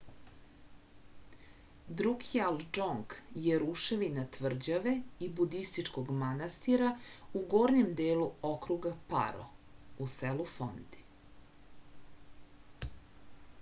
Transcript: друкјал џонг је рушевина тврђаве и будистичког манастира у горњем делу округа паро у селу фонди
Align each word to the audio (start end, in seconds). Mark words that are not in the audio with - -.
друкјал 2.01 2.55
џонг 2.77 3.15
је 3.47 3.59
рушевина 3.63 4.23
тврђаве 4.37 4.93
и 5.27 5.29
будистичког 5.41 6.09
манастира 6.23 6.89
у 7.39 7.41
горњем 7.55 7.91
делу 8.01 8.27
округа 8.53 8.93
паро 9.13 9.45
у 10.07 10.07
селу 10.15 10.47
фонди 10.55 11.05